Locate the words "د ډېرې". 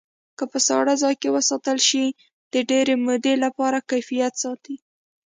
2.53-2.95